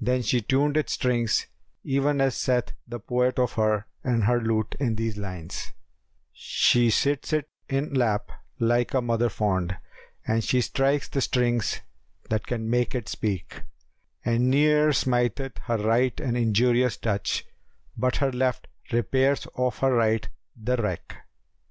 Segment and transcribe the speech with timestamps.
[0.00, 1.46] Then she tuned its strings,
[1.84, 5.72] even as saith the poet of her and her lute in these lines,
[6.32, 11.82] "She sits it in lap like a mother fond * And she strikes the strings
[12.30, 13.64] that can make it speak:
[14.24, 19.92] And ne'er smiteth her right an injurious touch * But her left repairs of her
[19.94, 20.26] right
[20.56, 21.14] the wreak.